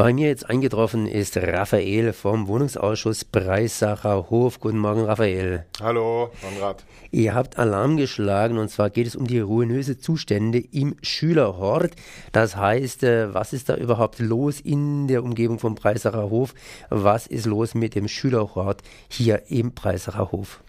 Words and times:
Bei 0.00 0.14
mir 0.14 0.28
jetzt 0.28 0.48
eingetroffen 0.48 1.06
ist 1.06 1.36
Raphael 1.36 2.14
vom 2.14 2.48
Wohnungsausschuss 2.48 3.26
Breisacher 3.26 4.30
Hof. 4.30 4.58
Guten 4.58 4.78
Morgen, 4.78 5.04
Raphael. 5.04 5.66
Hallo, 5.78 6.30
Konrad. 6.40 6.86
Ihr 7.10 7.34
habt 7.34 7.58
Alarm 7.58 7.98
geschlagen 7.98 8.56
und 8.56 8.70
zwar 8.70 8.88
geht 8.88 9.06
es 9.06 9.14
um 9.14 9.26
die 9.26 9.40
ruinöse 9.40 9.98
Zustände 9.98 10.58
im 10.58 10.96
Schülerhort. 11.02 11.90
Das 12.32 12.56
heißt, 12.56 13.02
äh, 13.02 13.34
was 13.34 13.52
ist 13.52 13.68
da 13.68 13.76
überhaupt 13.76 14.20
los 14.20 14.58
in 14.58 15.06
der 15.06 15.22
Umgebung 15.22 15.58
vom 15.58 15.74
Breisacher 15.74 16.30
Hof? 16.30 16.54
Was 16.88 17.26
ist 17.26 17.44
los 17.44 17.74
mit 17.74 17.94
dem 17.94 18.08
Schülerhort 18.08 18.80
hier 19.06 19.50
im 19.50 19.74
Breisacher 19.74 20.32
Hof? 20.32 20.62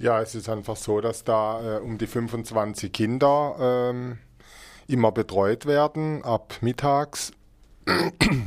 Ja, 0.00 0.20
es 0.20 0.34
ist 0.34 0.48
einfach 0.48 0.74
so, 0.74 1.00
dass 1.00 1.22
da 1.22 1.76
äh, 1.76 1.80
um 1.82 1.98
die 1.98 2.08
25 2.08 2.92
Kinder 2.92 3.54
ähm, 3.60 4.18
immer 4.88 5.12
betreut 5.12 5.66
werden 5.66 6.24
ab 6.24 6.54
mittags 6.62 7.30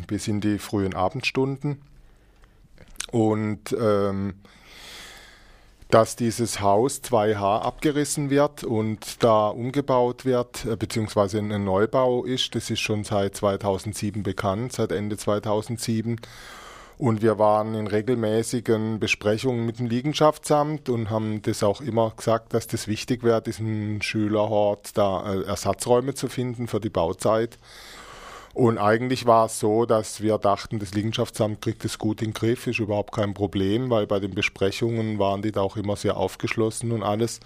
bis 0.08 0.28
in 0.28 0.42
die 0.42 0.60
frühen 0.60 0.94
Abendstunden. 0.94 1.82
Und 3.12 3.76
ähm, 3.80 4.36
dass 5.90 6.16
dieses 6.16 6.62
Haus 6.62 7.02
2H 7.02 7.62
abgerissen 7.62 8.30
wird 8.30 8.64
und 8.64 9.24
da 9.24 9.48
umgebaut 9.48 10.24
wird, 10.24 10.66
äh, 10.66 10.76
beziehungsweise 10.76 11.40
ein 11.40 11.64
Neubau 11.64 12.24
ist, 12.24 12.54
das 12.54 12.70
ist 12.70 12.80
schon 12.80 13.04
seit 13.04 13.36
2007 13.36 14.22
bekannt, 14.22 14.74
seit 14.74 14.92
Ende 14.92 15.18
2007. 15.18 16.18
Und 17.00 17.22
wir 17.22 17.40
waren 17.40 17.76
in 17.76 17.88
regelmäßigen 17.88 19.00
Besprechungen 19.00 19.66
mit 19.66 19.80
dem 19.80 19.88
Liegenschaftsamt 19.88 20.90
und 20.90 21.10
haben 21.10 21.42
das 21.42 21.64
auch 21.64 21.82
immer 21.82 22.12
gesagt, 22.16 22.54
dass 22.54 22.68
das 22.68 22.88
wichtig 22.88 23.24
wäre, 23.24 23.42
diesen 23.42 24.02
Schülerhort 24.02 24.96
da 24.96 25.34
äh, 25.34 25.44
Ersatzräume 25.44 26.14
zu 26.14 26.28
finden 26.28 26.68
für 26.68 26.80
die 26.80 26.90
Bauzeit. 26.90 27.58
Und 28.54 28.78
eigentlich 28.78 29.26
war 29.26 29.46
es 29.46 29.60
so, 29.60 29.86
dass 29.86 30.22
wir 30.22 30.38
dachten, 30.38 30.80
das 30.80 30.94
Liegenschaftsamt 30.94 31.62
kriegt 31.62 31.86
es 31.86 32.00
gut 32.00 32.22
in 32.22 32.30
den 32.30 32.34
Griff, 32.34 32.68
ist 32.68 32.80
überhaupt 32.80 33.14
kein 33.14 33.34
Problem, 33.34 33.90
weil 33.90 34.08
bei 34.08 34.20
den 34.20 34.34
Besprechungen 34.34 35.20
waren 35.20 35.42
die 35.42 35.52
da 35.52 35.62
auch 35.62 35.78
immer 35.78 35.96
sehr 35.96 36.18
aufgeschlossen 36.18 36.92
und 36.92 37.04
alles. 37.04 37.40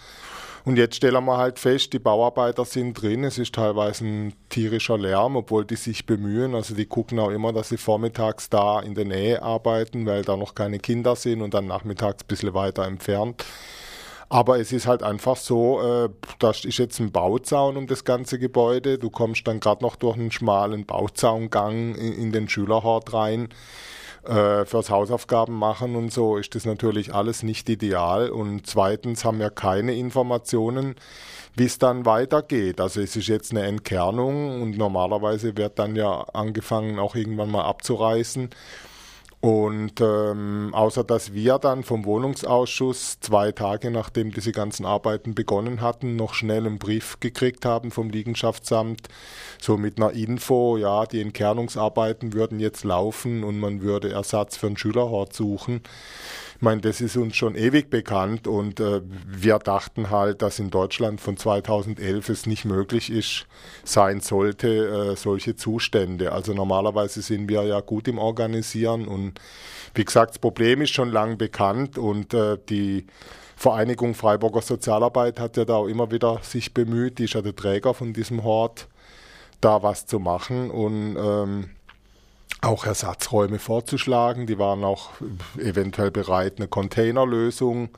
Und 0.66 0.78
jetzt 0.78 0.96
stellen 0.96 1.26
wir 1.26 1.38
halt 1.38 1.60
fest, 1.60 1.92
die 1.92 2.00
Bauarbeiter 2.00 2.64
sind 2.64 2.94
drin, 2.94 3.26
es 3.26 3.38
ist 3.38 3.54
teilweise 3.54 4.06
ein 4.06 4.34
tierischer 4.48 4.98
Lärm, 4.98 5.36
obwohl 5.36 5.66
die 5.66 5.76
sich 5.76 6.06
bemühen. 6.06 6.56
Also 6.56 6.74
die 6.74 6.86
gucken 6.86 7.20
auch 7.20 7.32
immer, 7.32 7.52
dass 7.52 7.70
sie 7.70 7.78
vormittags 7.78 8.50
da 8.50 8.80
in 8.80 8.96
der 8.96 9.04
Nähe 9.04 9.42
arbeiten, 9.42 10.06
weil 10.06 10.22
da 10.24 10.38
noch 10.38 10.56
keine 10.56 10.80
Kinder 10.80 11.18
sind 11.18 11.42
und 11.42 11.54
dann 11.54 11.68
nachmittags 11.68 12.24
ein 12.24 12.28
bisschen 12.28 12.54
weiter 12.54 12.86
entfernt. 12.86 13.44
Aber 14.34 14.60
es 14.60 14.72
ist 14.72 14.88
halt 14.88 15.04
einfach 15.04 15.38
so, 15.38 15.80
äh, 15.80 16.10
das 16.40 16.66
ist 16.66 16.80
jetzt 16.80 17.00
ein 17.00 17.12
Bauzaun 17.12 17.78
um 17.78 17.86
das 17.86 18.04
ganze 18.04 18.40
Gebäude. 18.40 18.98
Du 18.98 19.12
kommst 19.12 19.46
dann 19.46 19.60
gerade 19.60 19.84
noch 19.84 19.96
durch 19.96 20.18
einen 20.18 20.32
schmalen 20.32 20.88
Bauzaungang 20.88 21.94
in, 21.94 22.14
in 22.14 22.32
den 22.32 22.50
Schülerhort 22.50 23.14
rein. 23.14 23.50
Äh, 24.26 24.66
fürs 24.66 24.90
Hausaufgaben 24.90 25.54
machen 25.54 25.96
und 25.96 26.12
so 26.12 26.38
ist 26.38 26.56
das 26.56 26.66
natürlich 26.66 27.14
alles 27.14 27.44
nicht 27.44 27.70
ideal. 27.70 28.32
Und 28.32 28.66
zweitens 28.66 29.24
haben 29.24 29.38
wir 29.38 29.52
keine 29.52 29.94
Informationen, 29.94 30.96
wie 31.56 31.66
es 31.66 31.78
dann 31.78 32.08
weitergeht. 32.08 32.82
Also 32.82 33.02
es 33.02 33.16
ist 33.16 33.28
jetzt 33.28 33.52
eine 33.52 33.68
Entkernung 33.68 34.64
und 34.64 34.80
normalerweise 34.80 35.58
wird 35.58 35.78
dann 35.78 35.96
ja 35.96 36.22
angefangen, 36.34 36.98
auch 36.98 37.14
irgendwann 37.14 37.52
mal 37.52 37.66
abzureißen. 37.66 38.50
Und 39.44 40.00
ähm, 40.00 40.70
außer 40.72 41.04
dass 41.04 41.34
wir 41.34 41.60
dann 41.60 41.84
vom 41.84 42.06
Wohnungsausschuss 42.06 43.20
zwei 43.20 43.52
Tage 43.52 43.92
nachdem 43.92 44.32
diese 44.32 44.54
ganzen 44.54 44.86
Arbeiten 44.86 45.36
begonnen 45.36 45.82
hatten, 45.82 46.16
noch 46.16 46.34
schnell 46.34 46.66
einen 46.66 46.80
Brief 46.80 47.20
gekriegt 47.20 47.66
haben 47.66 47.92
vom 47.92 48.10
Liegenschaftsamt, 48.10 49.10
so 49.60 49.76
mit 49.76 49.98
einer 49.98 50.12
Info, 50.12 50.78
ja, 50.78 51.06
die 51.06 51.20
Entkernungsarbeiten 51.20 52.32
würden 52.32 52.62
jetzt 52.62 52.86
laufen 52.86 53.44
und 53.44 53.60
man 53.60 53.82
würde 53.82 54.14
Ersatz 54.14 54.56
für 54.56 54.68
einen 54.68 54.78
Schülerhort 54.78 55.34
suchen 55.34 55.82
meine, 56.64 56.82
das 56.82 57.02
ist 57.02 57.16
uns 57.16 57.36
schon 57.36 57.56
ewig 57.56 57.90
bekannt 57.90 58.48
und 58.48 58.80
äh, 58.80 59.02
wir 59.28 59.60
dachten 59.60 60.10
halt, 60.10 60.42
dass 60.42 60.58
in 60.58 60.72
Deutschland 60.72 61.22
von 61.22 61.38
2011 61.38 62.30
es 62.30 62.46
nicht 62.48 62.66
möglich 62.66 63.12
ist, 63.12 63.46
sein 63.84 64.22
sollte, 64.22 65.12
äh, 65.12 65.16
solche 65.16 65.56
Zustände. 65.56 66.32
Also 66.32 66.54
normalerweise 66.54 67.22
sind 67.22 67.48
wir 67.50 67.64
ja 67.64 67.82
gut 67.82 68.08
im 68.08 68.18
Organisieren 68.18 69.08
und 69.08 69.40
wie 69.94 70.06
gesagt, 70.06 70.32
das 70.32 70.40
Problem 70.40 70.82
ist 70.82 70.92
schon 70.92 71.12
lang 71.12 71.38
bekannt 71.38 71.98
und 71.98 72.34
äh, 72.34 72.58
die 72.70 73.06
Vereinigung 73.56 74.16
Freiburger 74.16 74.62
Sozialarbeit 74.62 75.40
hat 75.40 75.58
ja 75.58 75.66
da 75.66 75.76
auch 75.76 75.88
immer 75.88 76.12
wieder 76.12 76.40
sich 76.42 76.74
bemüht, 76.74 77.20
die 77.20 77.26
ist 77.26 77.34
ja 77.34 77.42
der 77.42 77.56
Träger 77.56 77.94
von 77.94 78.14
diesem 78.14 78.44
Hort, 78.44 78.88
da 79.62 79.84
was 79.84 80.06
zu 80.06 80.20
machen 80.20 80.72
und 80.72 81.16
ähm, 81.18 81.70
auch 82.64 82.86
Ersatzräume 82.86 83.60
vorzuschlagen. 83.60 84.48
Die 84.48 84.58
waren 84.58 84.84
auch 84.84 85.12
eventuell 85.58 86.12
bereit, 86.12 86.54
eine 86.58 86.68
Containerlösung 86.68 87.90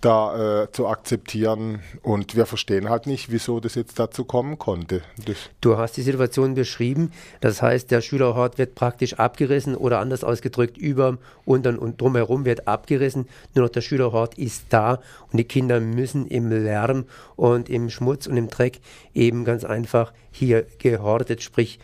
da 0.00 0.62
äh, 0.62 0.72
zu 0.72 0.88
akzeptieren. 0.88 1.80
Und 2.02 2.34
wir 2.34 2.46
verstehen 2.46 2.88
halt 2.88 3.06
nicht, 3.06 3.30
wieso 3.30 3.60
das 3.60 3.74
jetzt 3.74 3.98
dazu 3.98 4.24
kommen 4.24 4.58
konnte. 4.58 5.02
Das 5.26 5.36
du 5.60 5.76
hast 5.76 5.96
die 5.96 6.02
Situation 6.02 6.54
beschrieben. 6.54 7.12
Das 7.40 7.60
heißt, 7.60 7.90
der 7.90 8.00
Schülerhort 8.00 8.58
wird 8.58 8.74
praktisch 8.74 9.14
abgerissen 9.14 9.76
oder 9.76 9.98
anders 9.98 10.24
ausgedrückt, 10.24 10.78
über, 10.78 11.18
unten 11.44 11.78
und 11.78 12.00
drumherum 12.00 12.44
wird 12.44 12.66
abgerissen. 12.66 13.28
Nur 13.54 13.66
noch 13.66 13.72
der 13.72 13.82
Schülerhort 13.82 14.38
ist 14.38 14.64
da 14.70 15.00
und 15.30 15.38
die 15.38 15.44
Kinder 15.44 15.80
müssen 15.80 16.26
im 16.26 16.50
Lärm 16.50 17.04
und 17.36 17.68
im 17.68 17.90
Schmutz 17.90 18.26
und 18.26 18.36
im 18.36 18.48
Dreck 18.48 18.80
eben 19.14 19.44
ganz 19.44 19.64
einfach 19.64 20.12
hier 20.30 20.66
gehortet, 20.78 21.42
sprich 21.42 21.78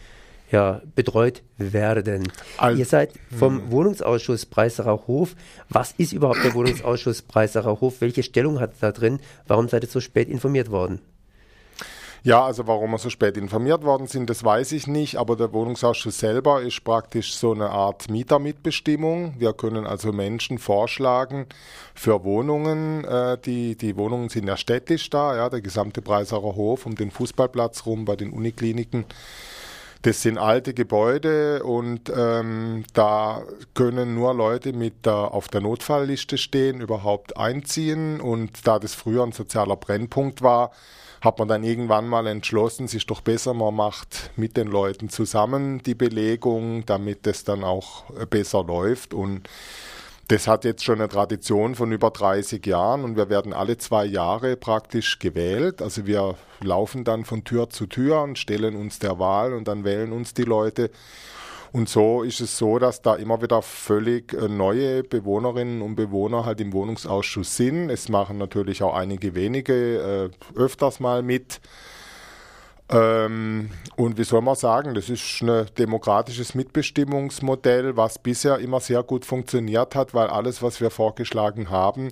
ja, 0.50 0.80
betreut 0.94 1.42
werden. 1.58 2.30
Al 2.58 2.78
Ihr 2.78 2.84
seid 2.84 3.12
vom 3.36 3.62
hm. 3.62 3.70
Wohnungsausschuss 3.70 4.46
Breisacher 4.46 5.06
Hof. 5.06 5.34
Was 5.68 5.92
ist 5.98 6.12
überhaupt 6.12 6.44
der 6.44 6.54
Wohnungsausschuss 6.54 7.22
Breisacher 7.22 7.80
Hof? 7.80 8.00
Welche 8.00 8.22
Stellung 8.22 8.60
hat 8.60 8.72
er 8.80 8.92
da 8.92 8.98
drin? 8.98 9.20
Warum 9.46 9.68
seid 9.68 9.84
ihr 9.84 9.88
so 9.88 10.00
spät 10.00 10.28
informiert 10.28 10.70
worden? 10.70 11.00
Ja, 12.26 12.44
also 12.44 12.66
warum 12.66 12.90
wir 12.90 12.98
so 12.98 13.08
spät 13.08 13.36
informiert 13.36 13.84
worden 13.84 14.08
sind, 14.08 14.28
das 14.28 14.42
weiß 14.42 14.72
ich 14.72 14.88
nicht, 14.88 15.14
aber 15.14 15.36
der 15.36 15.52
Wohnungsausschuss 15.52 16.18
selber 16.18 16.60
ist 16.60 16.82
praktisch 16.82 17.36
so 17.36 17.52
eine 17.52 17.70
Art 17.70 18.10
Mietermitbestimmung. 18.10 19.34
Wir 19.38 19.52
können 19.52 19.86
also 19.86 20.10
Menschen 20.10 20.58
vorschlagen 20.58 21.46
für 21.94 22.24
Wohnungen, 22.24 23.04
äh, 23.04 23.38
die, 23.38 23.76
die 23.76 23.96
Wohnungen 23.96 24.28
sind 24.28 24.48
ja 24.48 24.56
städtisch 24.56 25.08
da, 25.08 25.36
ja, 25.36 25.48
der 25.48 25.60
gesamte 25.60 26.02
Breisacher 26.02 26.56
Hof 26.56 26.84
um 26.84 26.96
den 26.96 27.12
Fußballplatz 27.12 27.86
rum 27.86 28.04
bei 28.04 28.16
den 28.16 28.32
Unikliniken 28.32 29.04
das 30.06 30.22
sind 30.22 30.38
alte 30.38 30.72
Gebäude 30.72 31.64
und 31.64 32.12
ähm, 32.16 32.84
da 32.92 33.42
können 33.74 34.14
nur 34.14 34.34
Leute 34.34 34.72
mit 34.72 35.04
der, 35.04 35.34
auf 35.34 35.48
der 35.48 35.60
Notfallliste 35.60 36.38
stehen, 36.38 36.80
überhaupt 36.80 37.36
einziehen. 37.36 38.20
Und 38.20 38.68
da 38.68 38.78
das 38.78 38.94
früher 38.94 39.24
ein 39.24 39.32
sozialer 39.32 39.74
Brennpunkt 39.74 40.42
war, 40.42 40.70
hat 41.20 41.40
man 41.40 41.48
dann 41.48 41.64
irgendwann 41.64 42.06
mal 42.06 42.28
entschlossen, 42.28 42.84
es 42.84 42.94
ist 42.94 43.10
doch 43.10 43.20
besser, 43.20 43.52
man 43.52 43.74
macht 43.74 44.30
mit 44.36 44.56
den 44.56 44.68
Leuten 44.68 45.08
zusammen 45.08 45.82
die 45.82 45.96
Belegung, 45.96 46.86
damit 46.86 47.26
es 47.26 47.42
dann 47.42 47.64
auch 47.64 48.04
besser 48.30 48.62
läuft. 48.62 49.12
Und 49.12 49.48
das 50.28 50.48
hat 50.48 50.64
jetzt 50.64 50.82
schon 50.82 51.00
eine 51.00 51.08
Tradition 51.08 51.74
von 51.74 51.92
über 51.92 52.10
30 52.10 52.66
Jahren 52.66 53.04
und 53.04 53.16
wir 53.16 53.28
werden 53.28 53.52
alle 53.52 53.76
zwei 53.78 54.04
Jahre 54.04 54.56
praktisch 54.56 55.18
gewählt. 55.20 55.80
Also 55.80 56.06
wir 56.06 56.34
laufen 56.60 57.04
dann 57.04 57.24
von 57.24 57.44
Tür 57.44 57.70
zu 57.70 57.86
Tür 57.86 58.22
und 58.22 58.38
stellen 58.38 58.74
uns 58.74 58.98
der 58.98 59.18
Wahl 59.18 59.52
und 59.54 59.68
dann 59.68 59.84
wählen 59.84 60.12
uns 60.12 60.34
die 60.34 60.42
Leute. 60.42 60.90
Und 61.72 61.88
so 61.88 62.22
ist 62.22 62.40
es 62.40 62.58
so, 62.58 62.78
dass 62.78 63.02
da 63.02 63.14
immer 63.14 63.42
wieder 63.42 63.60
völlig 63.62 64.32
äh, 64.32 64.48
neue 64.48 65.04
Bewohnerinnen 65.04 65.82
und 65.82 65.94
Bewohner 65.94 66.44
halt 66.44 66.60
im 66.60 66.72
Wohnungsausschuss 66.72 67.56
sind. 67.56 67.90
Es 67.90 68.08
machen 68.08 68.38
natürlich 68.38 68.82
auch 68.82 68.94
einige 68.94 69.34
wenige 69.34 70.30
äh, 70.56 70.58
öfters 70.58 71.00
mal 71.00 71.22
mit. 71.22 71.60
Ähm, 72.90 73.70
und 73.96 74.16
wie 74.16 74.24
soll 74.24 74.42
man 74.42 74.54
sagen, 74.54 74.94
das 74.94 75.08
ist 75.08 75.42
ein 75.42 75.66
demokratisches 75.76 76.54
Mitbestimmungsmodell, 76.54 77.96
was 77.96 78.18
bisher 78.18 78.58
immer 78.58 78.80
sehr 78.80 79.02
gut 79.02 79.24
funktioniert 79.24 79.94
hat, 79.94 80.14
weil 80.14 80.28
alles, 80.28 80.62
was 80.62 80.80
wir 80.80 80.90
vorgeschlagen 80.90 81.70
haben, 81.70 82.10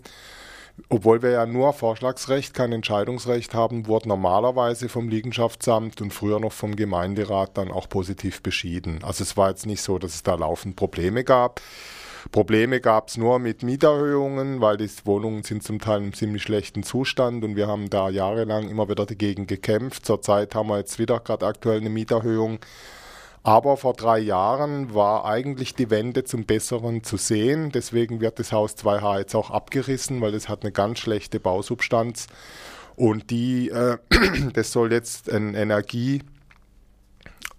obwohl 0.89 1.23
wir 1.23 1.31
ja 1.31 1.47
nur 1.47 1.73
Vorschlagsrecht, 1.73 2.53
kein 2.53 2.73
Entscheidungsrecht 2.73 3.55
haben, 3.55 3.87
wurde 3.87 4.09
normalerweise 4.09 4.89
vom 4.89 5.09
Liegenschaftsamt 5.09 6.01
und 6.01 6.13
früher 6.13 6.41
noch 6.41 6.53
vom 6.53 6.75
Gemeinderat 6.75 7.57
dann 7.57 7.71
auch 7.71 7.89
positiv 7.89 8.43
beschieden. 8.43 8.99
Also 9.05 9.23
es 9.23 9.37
war 9.37 9.51
jetzt 9.51 9.67
nicht 9.67 9.83
so, 9.83 9.99
dass 9.99 10.17
es 10.17 10.23
da 10.25 10.35
laufend 10.35 10.75
Probleme 10.75 11.23
gab. 11.23 11.61
Probleme 12.33 12.81
gab 12.81 13.09
es 13.09 13.17
nur 13.17 13.39
mit 13.39 13.63
Mieterhöhungen, 13.63 14.61
weil 14.61 14.77
die 14.77 14.89
Wohnungen 15.05 15.43
sind 15.43 15.63
zum 15.63 15.79
Teil 15.79 15.99
einem 15.99 16.13
ziemlich 16.15 16.43
schlechten 16.43 16.83
Zustand 16.83 17.45
und 17.45 17.57
wir 17.57 17.67
haben 17.67 17.91
da 17.91 18.09
jahrelang 18.09 18.69
immer 18.69 18.89
wieder 18.89 19.07
dagegen 19.07 19.47
gekämpft. 19.47 20.07
Zurzeit 20.07 20.55
haben 20.55 20.69
wir 20.69 20.79
jetzt 20.79 20.99
wieder 20.99 21.21
gerade 21.21 21.47
aktuell 21.47 21.81
eine 21.81 21.91
Mieterhöhung. 21.91 22.59
Aber 23.43 23.77
vor 23.77 23.93
drei 23.93 24.21
Jahren 24.21 24.95
war 24.95 25.27
eigentlich 25.27 25.75
die 25.75 25.91
Wende 25.91 26.25
zum 26.25 26.47
Besseren 26.47 27.05
zu 27.05 27.19
sehen. 27.19 27.71
Deswegen 27.73 28.21
wird 28.23 28.39
das 28.39 28.53
Haus 28.53 28.75
2H 28.75 29.19
jetzt 29.19 29.35
auch 29.35 29.51
abgerissen, 29.51 30.23
weil 30.23 30.35
es 30.35 30.49
hat 30.49 30.63
eine 30.63 30.73
ganz 30.73 31.01
schlechte 31.01 31.41
Bausubstanz. 31.41 32.27
Und 32.97 33.31
die, 33.31 33.69
äh, 33.69 33.99
das 34.55 34.73
soll 34.73 34.93
jetzt 34.93 35.31
ein 35.31 35.55
Energie 35.55 36.23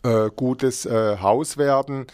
äh, 0.06 0.30
gutes 0.36 0.86
äh, 0.86 1.18
Haus 1.18 1.58
werden, 1.58 2.06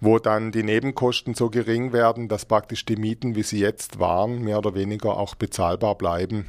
wo 0.00 0.18
dann 0.18 0.52
die 0.52 0.62
Nebenkosten 0.62 1.34
so 1.34 1.50
gering 1.50 1.92
werden, 1.92 2.28
dass 2.28 2.46
praktisch 2.46 2.84
die 2.84 2.96
Mieten, 2.96 3.34
wie 3.34 3.42
sie 3.42 3.60
jetzt 3.60 3.98
waren, 3.98 4.42
mehr 4.42 4.58
oder 4.58 4.74
weniger 4.74 5.16
auch 5.16 5.34
bezahlbar 5.34 5.96
bleiben 5.96 6.48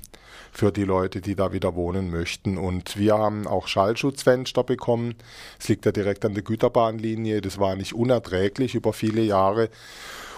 für 0.52 0.72
die 0.72 0.86
Leute, 0.86 1.22
die 1.22 1.36
da 1.36 1.52
wieder 1.52 1.76
wohnen 1.76 2.10
möchten. 2.10 2.58
Und 2.58 2.98
wir 2.98 3.18
haben 3.18 3.48
auch 3.48 3.68
Schallschutzfenster 3.68 4.64
bekommen. 4.64 5.16
Es 5.60 5.68
liegt 5.68 5.86
ja 5.86 5.92
direkt 5.92 6.26
an 6.26 6.34
der 6.34 6.44
Güterbahnlinie. 6.44 7.42
Das 7.42 7.60
war 7.60 7.76
nicht 7.76 7.94
unerträglich 7.94 8.74
über 8.74 8.94
viele 8.94 9.22
Jahre. 9.22 9.70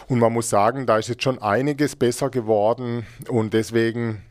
Und 0.08 0.20
man 0.20 0.34
muss 0.34 0.50
sagen, 0.50 0.88
da 0.88 0.98
ist 0.98 1.08
jetzt 1.08 1.24
schon 1.24 1.40
einiges 1.40 1.96
besser 1.96 2.30
geworden. 2.30 3.06
Und 3.30 3.54
deswegen 3.54 4.24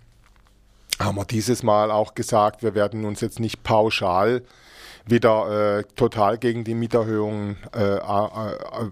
haben 0.98 1.16
wir 1.16 1.24
dieses 1.24 1.62
Mal 1.62 1.90
auch 1.90 2.14
gesagt, 2.14 2.62
wir 2.62 2.74
werden 2.74 3.04
uns 3.04 3.20
jetzt 3.20 3.38
nicht 3.38 3.62
pauschal 3.62 4.42
wieder 5.10 5.78
äh, 5.78 5.84
total 5.96 6.38
gegen 6.38 6.64
die 6.64 6.74
Mieterhöhungen 6.74 7.56
äh, 7.74 7.98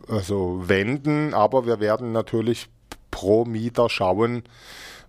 also 0.09 0.63
wenden, 0.67 1.35
aber 1.35 1.67
wir 1.67 1.81
werden 1.81 2.13
natürlich 2.13 2.69
pro 3.11 3.45
Mieter 3.45 3.89
schauen, 3.89 4.43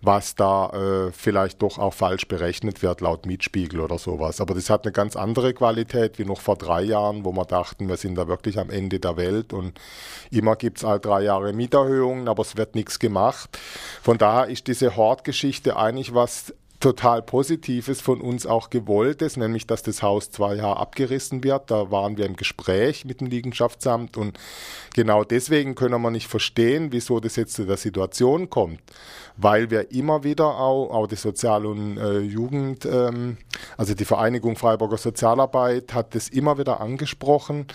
was 0.00 0.34
da 0.34 0.70
äh, 0.70 1.12
vielleicht 1.12 1.60
doch 1.62 1.78
auch 1.78 1.92
falsch 1.92 2.28
berechnet 2.28 2.82
wird 2.82 3.00
laut 3.00 3.26
Mietspiegel 3.26 3.80
oder 3.80 3.98
sowas. 3.98 4.40
Aber 4.40 4.54
das 4.54 4.70
hat 4.70 4.84
eine 4.84 4.92
ganz 4.92 5.16
andere 5.16 5.52
Qualität 5.54 6.18
wie 6.18 6.24
noch 6.24 6.40
vor 6.40 6.56
drei 6.56 6.82
Jahren, 6.82 7.24
wo 7.24 7.32
wir 7.32 7.44
dachten, 7.44 7.88
wir 7.88 7.96
sind 7.96 8.14
da 8.14 8.28
wirklich 8.28 8.58
am 8.58 8.70
Ende 8.70 9.00
der 9.00 9.16
Welt 9.16 9.52
und 9.52 9.78
immer 10.30 10.56
gibt 10.56 10.78
es 10.78 10.84
all 10.84 11.00
drei 11.00 11.22
Jahre 11.22 11.52
Mieterhöhungen, 11.52 12.28
aber 12.28 12.42
es 12.42 12.56
wird 12.56 12.74
nichts 12.74 12.98
gemacht. 12.98 13.58
Von 14.02 14.18
daher 14.18 14.48
ist 14.48 14.68
diese 14.68 14.96
Hortgeschichte 14.96 15.76
eigentlich 15.76 16.14
was 16.14 16.54
total 16.80 17.22
Positives 17.22 18.00
von 18.00 18.20
uns 18.20 18.46
auch 18.46 18.70
gewolltes, 18.70 19.36
nämlich 19.36 19.66
dass 19.66 19.82
das 19.82 20.02
Haus 20.02 20.30
zwei 20.30 20.54
Jahre 20.54 20.76
abgerissen 20.76 21.42
wird. 21.42 21.70
Da 21.70 21.90
waren 21.90 22.16
wir 22.16 22.26
im 22.26 22.36
Gespräch 22.36 23.04
mit 23.04 23.20
dem 23.20 23.26
Liegenschaftsamt 23.26 24.16
und 24.16 24.38
genau 24.94 25.24
deswegen 25.24 25.74
können 25.74 26.00
wir 26.00 26.10
nicht 26.10 26.28
verstehen, 26.28 26.92
wieso 26.92 27.18
das 27.18 27.36
jetzt 27.36 27.54
zu 27.54 27.64
der 27.64 27.76
Situation 27.76 28.48
kommt, 28.48 28.80
weil 29.36 29.70
wir 29.70 29.90
immer 29.90 30.22
wieder 30.22 30.46
auch, 30.46 30.90
auch 30.90 31.06
die 31.08 31.16
Sozial- 31.16 31.66
und 31.66 31.98
äh, 31.98 32.20
Jugend, 32.20 32.84
ähm, 32.86 33.38
also 33.76 33.94
die 33.94 34.04
Vereinigung 34.04 34.56
Freiburger 34.56 34.98
Sozialarbeit 34.98 35.94
hat 35.94 36.14
das 36.14 36.28
immer 36.28 36.58
wieder 36.58 36.80
angesprochen 36.80 37.66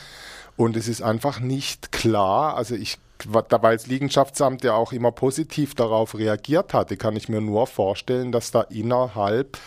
und 0.56 0.78
es 0.78 0.88
ist 0.88 1.02
einfach 1.02 1.40
nicht 1.42 1.92
klar, 1.92 2.56
also 2.56 2.76
ich 2.76 3.00
weil 3.28 3.78
das 3.78 3.88
Liegenschaftsamt 3.88 4.64
ja 4.64 4.74
auch 4.74 4.92
immer 4.92 5.12
positiv 5.12 5.76
darauf 5.76 6.18
reagiert 6.18 6.74
hatte, 6.74 6.98
kann 6.98 7.16
ich 7.16 7.30
mir 7.30 7.42
nur 7.42 7.68
vorstellen, 7.68 8.32
dass 8.32 8.52
da 8.52 8.62
innerhalb 8.62 9.58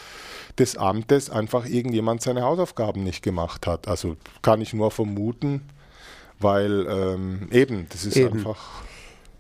des 0.59 0.77
Amtes 0.77 1.31
einfach 1.31 1.67
irgendjemand 1.67 2.23
seine 2.23 2.43
Hausaufgaben 2.43 3.03
nicht 3.03 3.23
gemacht 3.23 3.67
hat. 3.67 3.89
Also 3.89 4.17
kann 4.43 4.61
ich 4.61 4.73
nur 4.73 4.91
vermuten, 4.91 5.63
weil 6.39 6.87
ähm, 6.89 7.49
eben, 7.51 7.87
das 7.91 8.05
ist 8.05 8.17
eben. 8.17 8.39
einfach. 8.39 8.83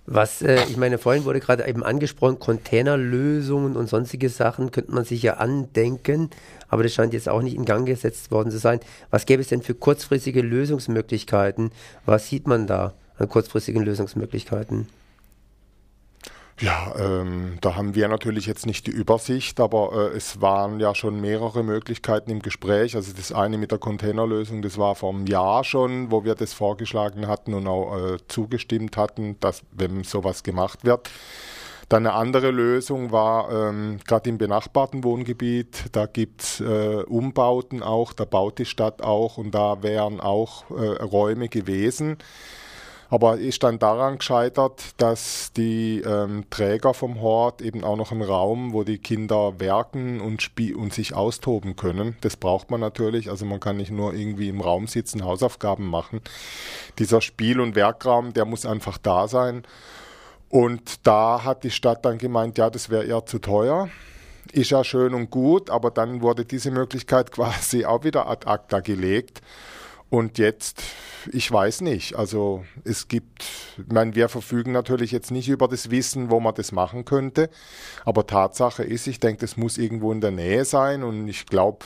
Was, 0.09 0.41
äh, 0.41 0.62
ich 0.69 0.76
meine, 0.76 0.99
vorhin 0.99 1.25
wurde 1.25 1.41
gerade 1.41 1.67
eben 1.67 1.82
angesprochen, 1.82 2.38
Containerlösungen 2.38 3.76
und 3.76 3.88
sonstige 3.88 4.29
Sachen 4.29 4.70
könnte 4.70 4.93
man 4.93 5.05
sich 5.05 5.20
ja 5.23 5.35
andenken, 5.35 6.31
aber 6.69 6.85
das 6.85 6.94
scheint 6.94 7.12
jetzt 7.12 7.29
auch 7.29 7.43
nicht 7.43 7.56
in 7.56 7.64
Gang 7.64 7.87
gesetzt 7.87 8.31
worden 8.31 8.52
zu 8.52 8.59
sein. 8.59 8.79
Was 9.11 9.26
gäbe 9.26 9.43
es 9.43 9.49
denn 9.49 9.62
für 9.62 9.75
kurzfristige 9.75 10.43
Lösungsmöglichkeiten? 10.43 11.73
Was 12.05 12.29
sieht 12.29 12.47
man 12.47 12.69
da? 12.69 12.94
An 13.19 13.29
kurzfristigen 13.29 13.83
Lösungsmöglichkeiten? 13.83 14.89
Ja, 16.59 16.95
ähm, 16.99 17.59
da 17.61 17.77
haben 17.77 17.95
wir 17.95 18.09
natürlich 18.09 18.47
jetzt 18.47 18.65
nicht 18.65 18.87
die 18.87 18.91
Übersicht, 18.91 19.61
aber 19.61 19.93
äh, 19.93 20.17
es 20.17 20.41
waren 20.41 20.81
ja 20.81 20.95
schon 20.95 21.21
mehrere 21.21 21.63
Möglichkeiten 21.63 22.31
im 22.31 22.41
Gespräch. 22.41 22.97
Also 22.97 23.13
das 23.13 23.31
eine 23.31 23.59
mit 23.59 23.73
der 23.73 23.79
Containerlösung, 23.79 24.63
das 24.63 24.79
war 24.79 24.95
vor 24.95 25.13
einem 25.13 25.27
Jahr 25.27 25.65
schon, 25.65 26.11
wo 26.11 26.25
wir 26.25 26.35
das 26.35 26.55
vorgeschlagen 26.55 27.27
hatten 27.27 27.53
und 27.53 27.67
auch 27.67 28.15
äh, 28.15 28.17
zugestimmt 28.29 28.97
hatten, 28.97 29.39
dass 29.41 29.65
wenn 29.73 30.03
sowas 30.03 30.45
gemacht 30.45 30.87
wird. 30.87 31.11
Dann 31.91 32.07
eine 32.07 32.17
andere 32.17 32.51
Lösung 32.51 33.12
war 33.12 33.53
ähm, 33.53 33.99
gerade 34.07 34.31
im 34.31 34.39
benachbarten 34.39 35.05
Wohngebiet, 35.05 35.85
da 35.93 36.07
gibt's 36.07 36.61
äh, 36.61 37.03
Umbauten 37.07 37.83
auch, 37.83 38.15
da 38.15 38.25
baut 38.25 38.59
die 38.59 38.65
Stadt 38.65 39.03
auch 39.03 39.37
und 39.37 39.55
da 39.55 39.83
wären 39.83 40.21
auch 40.21 40.71
äh, 40.71 41.03
Räume 41.03 41.49
gewesen 41.51 42.17
aber 43.08 43.38
ist 43.38 43.62
dann 43.62 43.79
daran 43.79 44.19
gescheitert, 44.19 44.82
dass 44.97 45.53
die 45.56 46.00
ähm, 46.00 46.44
Träger 46.50 46.94
vom 46.94 47.20
Hort 47.20 47.62
eben 47.62 47.85
auch 47.85 47.97
noch 47.97 48.12
einen 48.12 48.23
Raum, 48.23 48.73
wo 48.73 48.82
die 48.82 48.99
Kinder 48.99 49.61
werken 49.61 50.20
und, 50.20 50.50
und 50.75 50.93
sich 50.93 51.14
austoben 51.14 51.76
können. 51.76 52.17
Das 52.20 52.37
braucht 52.37 52.70
man 52.70 52.81
natürlich. 52.81 53.31
Also 53.31 53.44
man 53.44 53.61
kann 53.61 53.76
nicht 53.76 53.93
nur 53.93 54.14
irgendwie 54.14 54.49
im 54.49 54.61
Raum 54.61 54.87
sitzen, 54.87 55.25
Hausaufgaben 55.25 55.87
machen. 55.87 56.20
Dieser 56.99 57.20
Spiel- 57.20 57.61
und 57.61 57.76
Werkraum, 57.76 58.32
der 58.32 58.44
muss 58.44 58.67
einfach 58.67 58.99
da 58.99 59.29
sein. 59.29 59.64
Und 60.49 61.06
da 61.06 61.44
hat 61.44 61.64
die 61.64 61.70
Stadt 61.70 62.05
dann 62.05 62.19
gemeint, 62.19 62.59
ja, 62.59 62.70
das 62.70 62.91
wäre 62.91 63.05
eher 63.05 63.26
zu 63.26 63.38
teuer. 63.38 63.88
Ist 64.52 64.70
ja 64.70 64.85
schön 64.85 65.12
und 65.14 65.31
gut, 65.31 65.70
aber 65.70 65.91
dann 65.91 66.23
wurde 66.23 66.44
diese 66.44 66.70
Möglichkeit 66.70 67.31
quasi 67.32 67.85
auch 67.85 68.05
wieder 68.05 68.29
ad 68.29 68.49
acta 68.49 68.81
gelegt. 68.81 69.43
Und 70.08 70.38
jetzt, 70.38 70.82
ich 71.32 71.50
weiß 71.50 71.81
nicht. 71.81 72.14
Also 72.14 72.64
es 72.85 73.08
gibt, 73.08 73.44
ich 73.76 73.93
meine, 73.93 74.14
wir 74.14 74.29
verfügen 74.29 74.73
natürlich 74.73 75.11
jetzt 75.11 75.31
nicht 75.31 75.49
über 75.49 75.67
das 75.67 75.91
Wissen, 75.91 76.31
wo 76.31 76.38
man 76.38 76.55
das 76.55 76.70
machen 76.70 77.05
könnte. 77.05 77.50
Aber 78.05 78.26
Tatsache 78.26 78.85
ist, 78.85 79.06
ich 79.08 79.19
denke, 79.19 79.41
das 79.41 79.56
muss 79.56 79.79
irgendwo 79.79 80.12
in 80.12 80.20
der 80.20 80.31
Nähe 80.31 80.64
sein. 80.64 81.03
Und 81.03 81.26
ich 81.26 81.47
glaube, 81.47 81.85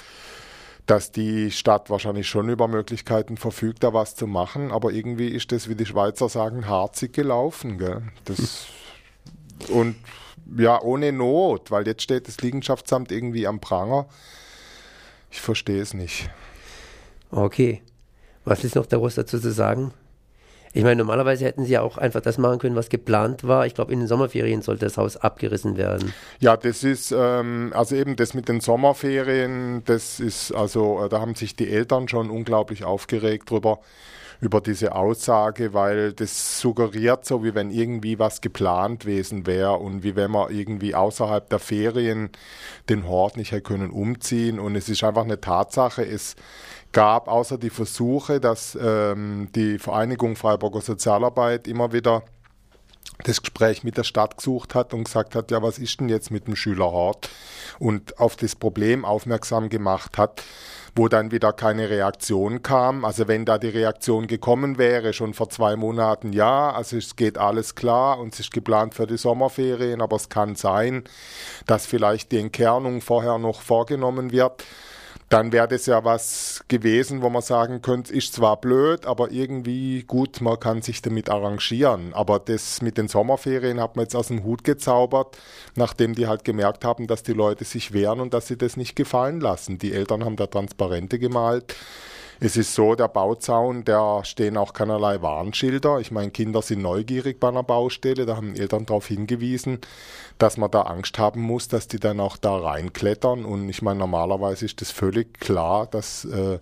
dass 0.85 1.13
die 1.13 1.51
Stadt 1.51 1.89
wahrscheinlich 1.89 2.29
schon 2.29 2.49
über 2.51 2.69
Möglichkeiten 2.69 3.37
verfügt, 3.37 3.85
da 3.85 3.95
was 3.95 4.17
zu 4.17 4.27
machen. 4.27 4.71
Aber 4.71 4.93
irgendwie 4.93 5.29
ist 5.29 5.51
das, 5.53 5.69
wie 5.69 5.75
die 5.75 5.87
Schweizer 5.87 6.29
sagen, 6.29 6.69
harzig 6.69 7.15
gelaufen. 7.15 7.79
Gell? 7.79 8.03
Das, 8.27 8.67
und 9.69 9.97
ja, 10.59 10.81
ohne 10.83 11.13
Not, 11.13 11.71
weil 11.71 11.87
jetzt 11.87 12.03
steht 12.03 12.29
das 12.29 12.41
Liegenschaftsamt 12.41 13.13
irgendwie 13.13 13.47
am 13.47 13.61
Pranger. 13.61 14.07
Ich 15.31 15.41
verstehe 15.41 15.81
es 15.81 15.95
nicht. 15.95 16.29
Okay. 17.31 17.83
Was 18.45 18.65
ist 18.65 18.75
noch 18.75 18.87
daraus 18.87 19.15
dazu 19.15 19.39
zu 19.39 19.53
sagen? 19.53 19.93
Ich 20.73 20.85
meine, 20.85 20.97
normalerweise 20.97 21.45
hätten 21.45 21.65
sie 21.65 21.73
ja 21.73 21.83
auch 21.83 21.99
einfach 21.99 22.21
das 22.21 22.39
machen 22.39 22.61
können, 22.61 22.77
was 22.77 22.89
geplant 22.89 23.43
war. 23.43 23.67
Ich 23.67 23.75
glaube, 23.75 23.93
in 23.93 23.99
den 23.99 24.07
Sommerferien 24.07 24.63
sollte 24.63 24.85
das 24.85 24.99
Haus 24.99 25.17
abgerissen 25.17 25.77
werden. 25.77 26.15
Ja, 26.39 26.57
das 26.57 26.85
ist, 26.85 27.11
ähm, 27.11 27.73
also 27.75 27.97
eben 27.97 28.15
das 28.15 28.35
mit 28.35 28.49
den 28.49 28.61
Sommerferien, 28.61 29.83
das 29.85 30.21
ist, 30.21 30.53
also 30.53 31.05
äh, 31.05 31.09
da 31.09 31.21
haben 31.21 31.35
sich 31.35 31.57
die 31.57 31.69
Eltern 31.69 32.07
schon 32.07 32.31
unglaublich 32.31 32.85
aufgeregt 32.85 33.51
drüber, 33.51 33.81
über 34.41 34.61
diese 34.61 34.95
Aussage, 34.95 35.75
weil 35.75 36.13
das 36.13 36.61
suggeriert 36.61 37.27
so, 37.27 37.45
wie 37.45 37.55
wenn 37.55 37.71
irgendwie 37.71 38.19
was 38.19 38.41
geplant 38.41 39.01
gewesen 39.01 39.47
wäre 39.47 39.75
und 39.75 40.03
wie 40.03 40.17
wenn 40.17 40.31
man 40.31 40.51
irgendwie 40.51 40.95
außerhalb 40.95 41.49
der 41.51 41.59
Ferien 41.59 42.31
den 42.89 43.07
Hort 43.07 43.37
nicht 43.37 43.53
hätte 43.53 43.63
können 43.63 43.91
umziehen. 43.91 44.59
Und 44.59 44.77
es 44.77 44.89
ist 44.89 45.05
einfach 45.05 45.25
eine 45.25 45.41
Tatsache, 45.41 46.07
es 46.07 46.37
gab, 46.93 47.29
außer 47.29 47.59
die 47.59 47.71
Versuche, 47.71 48.41
dass 48.41 48.77
ähm, 48.81 49.49
die 49.55 49.79
Vereinigung 49.79 50.37
Freiburger 50.37 50.81
Sozialarbeit 50.81 51.69
immer 51.69 51.93
wieder 51.93 52.23
das 53.25 53.43
Gespräch 53.43 53.85
mit 53.85 53.97
der 53.97 54.05
Stadt 54.05 54.39
gesucht 54.39 54.75
hat 54.75 54.95
und 54.95 55.05
gesagt 55.05 55.35
hat, 55.35 55.51
ja, 55.51 55.63
was 55.63 55.79
ist 55.79 56.01
denn 56.01 56.09
jetzt 56.09 56.31
mit 56.31 56.47
dem 56.47 56.57
Schülerhort? 56.57 57.29
Und 57.79 58.19
auf 58.19 58.37
das 58.37 58.57
Problem 58.57 59.05
aufmerksam 59.05 59.69
gemacht 59.69 60.19
hat, 60.19 60.43
wo 60.97 61.09
dann 61.09 61.31
wieder 61.31 61.53
keine 61.53 61.89
Reaktion 61.89 62.63
kam. 62.63 63.05
Also 63.05 63.29
wenn 63.29 63.45
da 63.45 63.59
die 63.59 63.69
Reaktion 63.69 64.27
gekommen 64.27 64.79
wäre, 64.79 65.13
schon 65.13 65.35
vor 65.35 65.51
zwei 65.51 65.77
Monaten, 65.77 66.33
ja, 66.33 66.73
also 66.73 66.97
es 66.97 67.17
geht 67.17 67.39
alles 67.39 67.75
klar 67.75 68.19
und 68.19 68.35
es 68.35 68.41
ist 68.41 68.53
geplant 68.53 68.95
für 68.95 69.07
die 69.07 69.19
Sommerferien, 69.19 70.01
aber 70.01 70.17
es 70.17 70.29
kann 70.29 70.57
sein, 70.57 71.05
dass 71.67 71.87
vielleicht 71.87 72.33
die 72.33 72.39
Entkernung 72.39 73.01
vorher 73.01 73.39
noch 73.39 73.61
vorgenommen 73.61 74.33
wird 74.33 74.65
dann 75.31 75.53
wäre 75.53 75.69
das 75.69 75.87
ja 75.87 76.05
was 76.05 76.65
gewesen, 76.67 77.23
wo 77.23 77.31
man 77.31 77.41
sagen 77.41 77.83
könnte, 77.83 78.13
ist 78.13 78.35
zwar 78.35 78.61
blöd, 78.61 79.07
aber 79.07 79.31
irgendwie 79.31 80.03
gut, 80.03 80.41
man 80.41 80.59
kann 80.59 80.83
sich 80.83 81.03
damit 81.03 81.31
arrangieren. 81.31 82.13
Aber 82.15 82.41
das 82.41 82.83
mit 82.83 82.99
den 82.99 83.07
Sommerferien 83.07 83.81
hat 83.81 83.95
man 83.95 84.03
jetzt 84.07 84.17
aus 84.17 84.27
dem 84.27 84.43
Hut 84.43 84.65
gezaubert, 84.65 85.39
nachdem 85.77 86.17
die 86.17 86.27
halt 86.27 86.45
gemerkt 86.45 86.85
haben, 86.85 87.07
dass 87.07 87.23
die 87.23 87.33
Leute 87.33 87.65
sich 87.65 87.93
wehren 87.93 88.19
und 88.19 88.35
dass 88.35 88.49
sie 88.49 88.59
das 88.59 88.77
nicht 88.77 88.97
gefallen 88.97 89.41
lassen. 89.41 89.79
Die 89.79 89.93
Eltern 89.93 90.25
haben 90.25 90.35
da 90.35 90.49
Transparente 90.49 91.21
gemalt 91.21 91.77
es 92.41 92.57
ist 92.57 92.75
so, 92.75 92.95
der 92.95 93.09
Bauzaun, 93.09 93.85
da 93.85 94.25
stehen 94.25 94.57
auch 94.57 94.73
keinerlei 94.73 95.21
Warnschilder. 95.21 96.01
Ich 96.01 96.11
meine, 96.11 96.31
Kinder 96.31 96.63
sind 96.63 96.81
neugierig 96.81 97.39
bei 97.39 97.49
einer 97.49 97.63
Baustelle, 97.63 98.25
da 98.25 98.37
haben 98.37 98.57
Eltern 98.57 98.87
darauf 98.87 99.07
hingewiesen, 99.07 99.79
dass 100.39 100.57
man 100.57 100.71
da 100.71 100.83
Angst 100.83 101.19
haben 101.19 101.43
muss, 101.43 101.69
dass 101.69 101.87
die 101.87 102.01
dann 102.01 102.19
auch 102.19 102.39
da 102.39 102.57
reinklettern. 102.57 103.45
Und 103.45 103.69
ich 103.69 103.83
meine, 103.83 103.99
normalerweise 103.99 104.65
ist 104.65 104.81
das 104.81 104.91
völlig 104.91 105.39
klar, 105.39 105.87
dass 105.87 106.25
äh, 106.25 106.59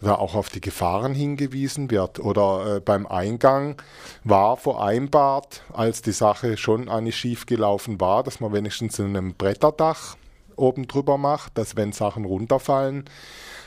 da 0.00 0.16
auch 0.16 0.34
auf 0.34 0.48
die 0.48 0.60
Gefahren 0.60 1.14
hingewiesen 1.14 1.92
wird. 1.92 2.18
Oder 2.18 2.76
äh, 2.76 2.80
beim 2.80 3.06
Eingang 3.06 3.80
war 4.24 4.56
vereinbart, 4.56 5.62
als 5.72 6.02
die 6.02 6.12
Sache 6.12 6.56
schon 6.56 6.88
eigentlich 6.88 7.16
schief 7.16 7.46
gelaufen 7.46 8.00
war, 8.00 8.24
dass 8.24 8.40
man 8.40 8.52
wenigstens 8.52 8.98
in 8.98 9.16
einem 9.16 9.34
Bretterdach 9.34 10.16
oben 10.56 10.88
drüber 10.88 11.18
macht, 11.18 11.56
dass 11.56 11.76
wenn 11.76 11.92
Sachen 11.92 12.24
runterfallen, 12.24 13.04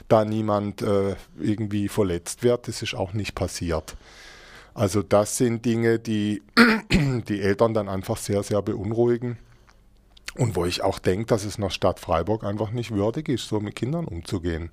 da 0.07 0.25
niemand 0.25 0.81
äh, 0.81 1.15
irgendwie 1.39 1.87
verletzt 1.87 2.43
wird. 2.43 2.67
Das 2.67 2.81
ist 2.81 2.95
auch 2.95 3.13
nicht 3.13 3.35
passiert. 3.35 3.95
Also 4.73 5.01
das 5.01 5.37
sind 5.37 5.65
Dinge, 5.65 5.99
die 5.99 6.41
die 6.91 7.41
Eltern 7.41 7.73
dann 7.73 7.89
einfach 7.89 8.17
sehr, 8.17 8.43
sehr 8.43 8.61
beunruhigen. 8.61 9.37
Und 10.35 10.55
wo 10.55 10.65
ich 10.65 10.83
auch 10.83 10.99
denke, 10.99 11.25
dass 11.25 11.45
es 11.45 11.57
nach 11.57 11.71
Stadt 11.71 11.99
Freiburg 11.99 12.43
einfach 12.43 12.69
nicht 12.69 12.91
würdig 12.91 13.27
ist, 13.27 13.47
so 13.47 13.59
mit 13.59 13.75
Kindern 13.75 14.05
umzugehen. 14.05 14.69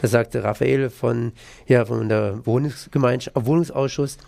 Das 0.00 0.12
sagte 0.12 0.44
Raphael 0.44 0.88
von, 0.88 1.32
ja, 1.66 1.84
von 1.84 2.08
der 2.08 2.46
Wohnungsgemeinschaft, 2.46 3.36
Wohnungsausschuss 3.36 4.18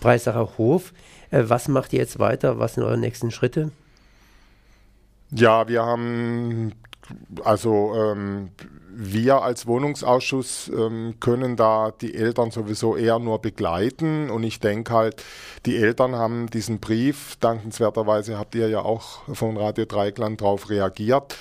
Breisacher 0.00 0.58
Hof. 0.58 0.92
Äh, 1.30 1.44
was 1.46 1.68
macht 1.68 1.92
ihr 1.92 2.00
jetzt 2.00 2.18
weiter? 2.18 2.58
Was 2.58 2.74
sind 2.74 2.84
eure 2.84 2.98
nächsten 2.98 3.30
Schritte? 3.30 3.70
Ja, 5.30 5.66
wir 5.66 5.82
haben 5.82 6.72
also 7.44 7.94
ähm, 7.94 8.50
wir 8.98 9.42
als 9.42 9.66
Wohnungsausschuss 9.66 10.70
ähm, 10.74 11.16
können 11.20 11.56
da 11.56 11.92
die 12.00 12.14
Eltern 12.14 12.50
sowieso 12.50 12.96
eher 12.96 13.18
nur 13.18 13.40
begleiten. 13.40 14.30
Und 14.30 14.42
ich 14.42 14.58
denke 14.58 14.92
halt, 14.92 15.22
die 15.66 15.76
Eltern 15.76 16.16
haben 16.16 16.48
diesen 16.48 16.80
Brief, 16.80 17.36
dankenswerterweise 17.40 18.38
habt 18.38 18.54
ihr 18.54 18.68
ja 18.68 18.80
auch 18.80 19.22
von 19.34 19.56
Radio 19.58 19.84
Dreikland 19.84 20.40
darauf 20.40 20.70
reagiert, 20.70 21.36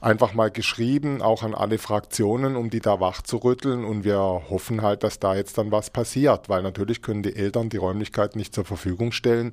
einfach 0.00 0.34
mal 0.34 0.50
geschrieben, 0.50 1.22
auch 1.22 1.42
an 1.42 1.54
alle 1.54 1.78
Fraktionen, 1.78 2.56
um 2.56 2.70
die 2.70 2.80
da 2.80 3.00
wach 3.00 3.22
zu 3.22 3.38
rütteln. 3.38 3.84
Und 3.84 4.04
wir 4.04 4.18
hoffen 4.18 4.82
halt, 4.82 5.02
dass 5.02 5.18
da 5.18 5.34
jetzt 5.34 5.58
dann 5.58 5.70
was 5.70 5.90
passiert, 5.90 6.48
weil 6.48 6.62
natürlich 6.62 7.02
können 7.02 7.22
die 7.22 7.36
Eltern 7.36 7.68
die 7.68 7.76
Räumlichkeiten 7.76 8.38
nicht 8.38 8.54
zur 8.54 8.64
Verfügung 8.64 9.12
stellen. 9.12 9.52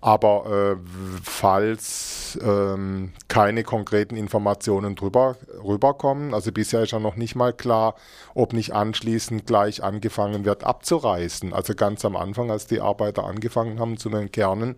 Aber 0.00 0.74
äh, 0.74 0.76
falls 1.22 2.38
ähm, 2.42 3.12
keine 3.28 3.62
konkreten 3.62 4.16
Informationen 4.16 4.96
drüber 4.96 5.36
rüberkommen, 5.62 6.34
also 6.34 6.50
bisher 6.50 6.82
ist 6.82 6.92
ja 6.92 6.98
noch 6.98 7.16
nicht 7.16 7.36
mal 7.36 7.52
klar, 7.52 7.94
ob 8.34 8.52
nicht 8.52 8.72
anschließend 8.72 9.46
gleich 9.46 9.84
angefangen 9.84 10.44
wird 10.44 10.64
abzureißen. 10.64 11.52
Also 11.52 11.74
ganz 11.74 12.04
am 12.04 12.16
Anfang, 12.16 12.50
als 12.50 12.66
die 12.66 12.80
Arbeiter 12.80 13.24
angefangen 13.24 13.78
haben 13.78 13.96
zu 13.96 14.08
den 14.10 14.32
Kernen, 14.32 14.76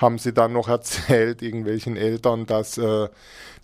haben 0.00 0.18
sie 0.18 0.32
dann 0.32 0.52
noch 0.52 0.68
erzählt, 0.68 1.42
irgendwelchen 1.42 1.96
Eltern, 1.96 2.46
dass 2.46 2.78
äh, 2.78 3.08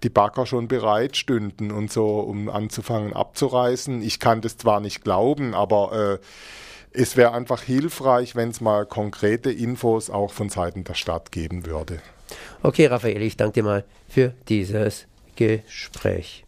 die 0.03 0.11
Bagger 0.11 0.47
schon 0.47 0.69
bereit 0.69 1.17
stünden 1.17 1.71
und 1.71 1.91
so, 1.91 2.21
um 2.21 2.49
anzufangen 2.49 3.15
abzureißen. 3.15 4.03
Ich 4.03 4.21
kann 4.21 4.43
das 4.43 4.59
zwar 4.59 4.81
nicht 4.81 5.03
glauben, 5.03 5.55
aber 5.55 6.21
äh, 6.21 6.27
es 6.93 7.17
wäre 7.17 7.33
einfach 7.33 7.63
hilfreich, 7.63 8.37
wenn 8.37 8.51
es 8.51 8.61
mal 8.61 8.87
konkrete 8.87 9.51
Infos 9.51 10.11
auch 10.11 10.33
von 10.33 10.49
Seiten 10.49 10.85
der 10.85 10.95
Stadt 10.95 11.33
geben 11.33 11.67
würde. 11.67 12.01
Okay, 12.63 12.87
Raphael, 12.87 13.23
ich 13.23 13.37
danke 13.37 13.55
dir 13.55 13.63
mal 13.63 13.85
für 14.09 14.35
dieses 14.49 15.07
Gespräch. 15.37 16.46